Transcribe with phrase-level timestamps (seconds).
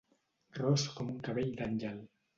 [0.59, 2.05] Ros com un cabell d'àngel.